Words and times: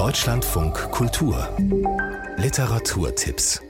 Deutschlandfunk 0.00 0.90
Kultur 0.92 1.46
Literaturtipps 2.38 3.60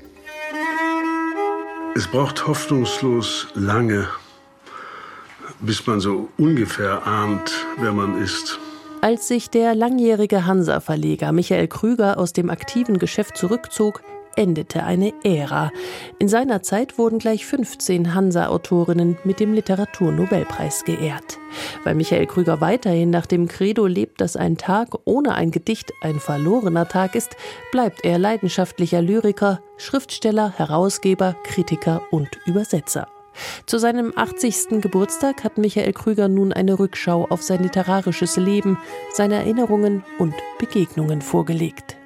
Es 1.96 2.06
braucht 2.06 2.46
hoffnungslos 2.46 3.49
lange, 3.55 4.07
bis 5.58 5.85
man 5.89 5.99
so 5.99 6.29
ungefähr 6.39 7.05
ahnt, 7.05 7.51
wer 7.81 7.91
man 7.91 8.23
ist. 8.23 8.61
Als 9.01 9.27
sich 9.27 9.51
der 9.51 9.75
langjährige 9.75 10.46
Hansa-Verleger 10.46 11.32
Michael 11.32 11.66
Krüger 11.66 12.16
aus 12.16 12.33
dem 12.33 12.49
aktiven 12.49 13.01
Geschäft 13.01 13.37
zurückzog, 13.37 14.01
endete 14.37 14.85
eine 14.85 15.12
Ära. 15.23 15.71
In 16.19 16.29
seiner 16.29 16.63
Zeit 16.63 16.99
wurden 16.99 17.19
gleich 17.19 17.46
15 17.46 18.15
Hansa-Autorinnen 18.15 19.19
mit 19.25 19.41
dem 19.41 19.53
Literaturnobelpreis 19.53 20.85
geehrt. 20.85 21.39
Weil 21.85 21.95
Michael 21.95 22.27
Krüger 22.27 22.61
weiterhin 22.61 23.11
nach 23.11 23.27
dem 23.27 23.49
Credo 23.49 23.87
lebt, 23.87 24.21
dass 24.21 24.37
ein 24.37 24.57
Tag 24.57 24.89
ohne 25.05 25.35
ein 25.35 25.51
Gedicht 25.51 25.93
ein 26.01 26.21
verlorener 26.21 26.89
Tag 26.89 27.14
ist, 27.14 27.37
bleibt 27.73 28.04
er 28.04 28.18
leidenschaftlicher 28.18 29.03
Lyriker, 29.03 29.61
Schriftsteller, 29.77 30.53
Herausgeber, 30.57 31.37
Kritiker 31.45 32.02
und 32.10 32.28
Übersetzer. 32.46 33.09
Zu 33.66 33.78
seinem 33.78 34.12
80. 34.16 34.80
Geburtstag 34.80 35.45
hat 35.45 35.59
Michael 35.59 35.92
Krüger 35.92 36.28
nun 36.28 36.52
eine 36.52 36.78
Rückschau 36.78 37.26
auf 37.30 37.42
sein 37.42 37.62
literarisches 37.62 38.37
Leben, 38.37 38.78
seine 39.12 39.37
Erinnerungen 39.37 40.04
und 40.18 40.34
Begegnungen 40.59 41.23
vorgelegt. 41.23 41.99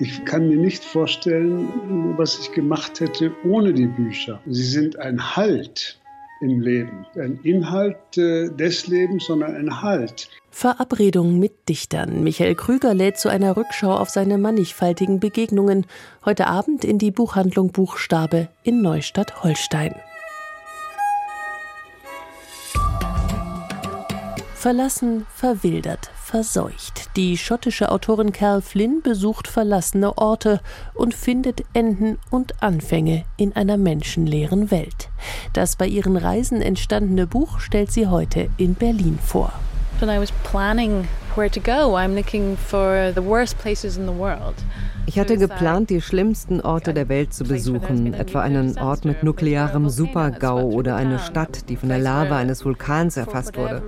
Ich 0.00 0.24
kann 0.24 0.48
mir 0.48 0.56
nicht 0.56 0.84
vorstellen, 0.84 2.16
was 2.16 2.38
ich 2.38 2.52
gemacht 2.52 3.00
hätte 3.00 3.32
ohne 3.44 3.72
die 3.72 3.86
Bücher. 3.86 4.40
Sie 4.46 4.62
sind 4.62 4.96
ein 4.98 5.36
Halt 5.36 5.98
im 6.40 6.60
Leben. 6.60 7.04
Ein 7.16 7.40
Inhalt 7.42 8.16
äh, 8.16 8.48
des 8.48 8.86
Lebens, 8.86 9.26
sondern 9.26 9.56
ein 9.56 9.82
Halt. 9.82 10.28
Verabredung 10.50 11.40
mit 11.40 11.68
Dichtern. 11.68 12.22
Michael 12.22 12.54
Krüger 12.54 12.94
lädt 12.94 13.18
zu 13.18 13.28
einer 13.28 13.56
Rückschau 13.56 13.92
auf 13.92 14.08
seine 14.08 14.38
mannigfaltigen 14.38 15.18
Begegnungen 15.18 15.84
heute 16.24 16.46
Abend 16.46 16.84
in 16.84 16.98
die 16.98 17.10
Buchhandlung 17.10 17.72
Buchstabe 17.72 18.48
in 18.62 18.82
Neustadt-Holstein. 18.82 19.94
Verlassen, 24.58 25.24
verwildert, 25.32 26.10
verseucht. 26.20 27.10
Die 27.14 27.38
schottische 27.38 27.92
Autorin 27.92 28.32
Carol 28.32 28.60
Flynn 28.60 29.02
besucht 29.02 29.46
verlassene 29.46 30.18
Orte 30.18 30.60
und 30.94 31.14
findet 31.14 31.62
Enden 31.74 32.18
und 32.30 32.60
Anfänge 32.60 33.24
in 33.36 33.54
einer 33.54 33.76
menschenleeren 33.76 34.72
Welt. 34.72 35.10
Das 35.52 35.76
bei 35.76 35.86
ihren 35.86 36.16
Reisen 36.16 36.60
entstandene 36.60 37.28
Buch 37.28 37.60
stellt 37.60 37.92
sie 37.92 38.08
heute 38.08 38.50
in 38.56 38.74
Berlin 38.74 39.20
vor. 39.24 39.52
When 40.00 40.10
I 40.10 40.20
was 40.20 40.32
planning 40.42 41.06
Ich 45.08 45.18
hatte 45.18 45.38
geplant, 45.38 45.88
die 45.88 46.00
schlimmsten 46.00 46.60
Orte 46.60 46.92
der 46.92 47.08
Welt 47.08 47.32
zu 47.32 47.44
besuchen, 47.44 48.12
etwa 48.12 48.40
einen 48.40 48.76
Ort 48.76 49.04
mit 49.04 49.22
nuklearem 49.22 49.88
Supergau 49.88 50.64
oder 50.64 50.96
eine 50.96 51.20
Stadt, 51.20 51.68
die 51.68 51.76
von 51.76 51.90
der 51.90 51.98
Lava 51.98 52.36
eines 52.36 52.64
Vulkans 52.64 53.16
erfasst 53.16 53.56
wurde. 53.56 53.82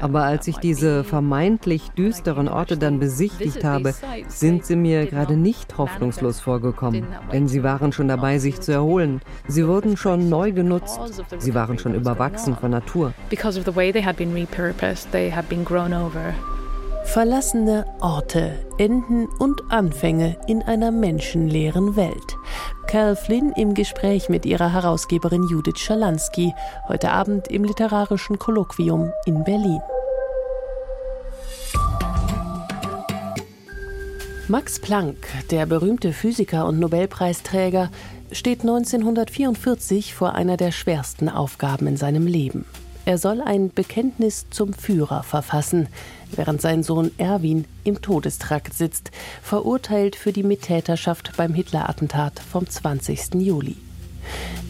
Aber 0.00 0.22
als 0.22 0.46
ich 0.46 0.58
diese 0.58 1.02
vermeintlich 1.02 1.90
düsteren 1.90 2.48
Orte 2.48 2.76
dann 2.76 3.00
besichtigt 3.00 3.64
habe, 3.64 3.94
sind 4.28 4.64
sie 4.64 4.76
mir 4.76 5.06
gerade 5.06 5.36
nicht 5.36 5.76
hoffnungslos 5.78 6.38
vorgekommen, 6.40 7.04
denn 7.32 7.48
sie 7.48 7.64
waren 7.64 7.90
schon 7.90 8.06
dabei, 8.06 8.38
sich 8.38 8.60
zu 8.60 8.70
erholen. 8.70 9.22
Sie 9.48 9.66
wurden 9.66 9.96
schon 9.96 10.28
neu 10.28 10.52
genutzt. 10.52 11.00
Sie 11.38 11.54
waren 11.54 11.80
schon 11.80 11.96
überwachsen 11.96 12.56
von 12.56 12.70
Natur. 12.70 13.12
Because 13.28 13.58
of 13.58 13.66
the 13.66 13.74
way 13.74 13.92
they 13.92 14.04
had 14.04 14.16
been 14.16 14.32
repurposed, 14.32 15.10
they 15.10 15.30
had 15.30 15.48
been 15.48 15.64
grown 15.64 15.92
over. 15.92 16.32
Verlassene 17.04 17.84
Orte, 18.00 18.58
Enden 18.78 19.26
und 19.38 19.70
Anfänge 19.70 20.36
in 20.46 20.62
einer 20.62 20.90
menschenleeren 20.90 21.94
Welt. 21.94 22.36
Cal 22.86 23.16
Flynn 23.16 23.52
im 23.54 23.74
Gespräch 23.74 24.30
mit 24.30 24.46
ihrer 24.46 24.72
Herausgeberin 24.72 25.46
Judith 25.48 25.78
Schalansky, 25.78 26.54
heute 26.88 27.10
Abend 27.10 27.48
im 27.48 27.64
Literarischen 27.64 28.38
Kolloquium 28.38 29.12
in 29.26 29.44
Berlin. 29.44 29.80
Max 34.48 34.80
Planck, 34.80 35.16
der 35.50 35.66
berühmte 35.66 36.12
Physiker 36.12 36.66
und 36.66 36.78
Nobelpreisträger, 36.78 37.90
steht 38.30 38.62
1944 38.62 40.14
vor 40.14 40.34
einer 40.34 40.56
der 40.56 40.72
schwersten 40.72 41.28
Aufgaben 41.28 41.86
in 41.86 41.96
seinem 41.98 42.26
Leben. 42.26 42.64
Er 43.04 43.18
soll 43.18 43.40
ein 43.40 43.70
Bekenntnis 43.70 44.46
zum 44.50 44.72
Führer 44.72 45.24
verfassen, 45.24 45.88
während 46.36 46.60
sein 46.60 46.82
Sohn 46.82 47.10
Erwin 47.18 47.66
im 47.84 48.00
Todestrakt 48.02 48.74
sitzt, 48.74 49.10
verurteilt 49.42 50.16
für 50.16 50.32
die 50.32 50.42
Mittäterschaft 50.42 51.32
beim 51.36 51.54
Hitler-Attentat 51.54 52.40
vom 52.40 52.68
20. 52.68 53.34
Juli. 53.34 53.76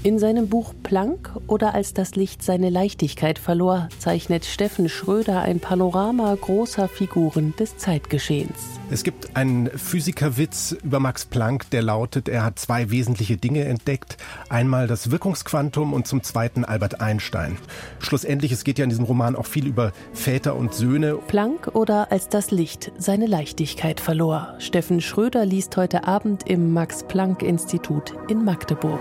In 0.05 0.19
seinem 0.19 0.49
Buch 0.49 0.75
Planck 0.83 1.31
oder 1.47 1.75
als 1.75 1.95
das 1.95 2.17
Licht 2.17 2.43
seine 2.43 2.71
Leichtigkeit 2.71 3.39
verlor, 3.39 3.89
zeichnet 4.01 4.45
Steffen 4.45 4.89
Schröder 4.89 5.43
ein 5.43 5.61
Panorama 5.61 6.35
großer 6.35 6.89
Figuren 6.89 7.55
des 7.57 7.77
Zeitgeschehens. 7.77 8.81
Es 8.91 9.05
gibt 9.05 9.37
einen 9.37 9.71
Physikerwitz 9.71 10.77
über 10.83 10.99
Max 10.99 11.25
Planck, 11.25 11.71
der 11.71 11.83
lautet, 11.83 12.29
er 12.29 12.45
hat 12.45 12.59
zwei 12.59 12.91
wesentliche 12.91 13.37
Dinge 13.37 13.65
entdeckt. 13.65 14.17
Einmal 14.49 14.89
das 14.89 15.13
Wirkungsquantum 15.13 15.93
und 15.93 16.09
zum 16.09 16.25
zweiten 16.25 16.65
Albert 16.65 17.01
Einstein. 17.01 17.57
Schlussendlich, 18.01 18.51
es 18.51 18.65
geht 18.65 18.81
ja 18.81 18.84
in 18.84 18.91
diesem 18.91 19.05
Roman 19.05 19.37
auch 19.37 19.47
viel 19.47 19.69
über 19.69 19.93
Väter 20.13 20.57
und 20.57 20.75
Söhne. 20.75 21.15
Planck 21.29 21.77
oder 21.77 22.11
als 22.11 22.29
das 22.29 22.51
Licht 22.51 22.91
seine 22.99 23.27
Leichtigkeit 23.27 24.01
verlor. 24.01 24.57
Steffen 24.59 25.01
Schröder 25.01 25.47
liest 25.47 25.77
heute 25.77 26.09
Abend 26.09 26.49
im 26.51 26.73
Max 26.73 27.05
Planck 27.05 27.45
Institut 27.45 28.15
in 28.29 28.45
Magdeburg. 28.45 29.01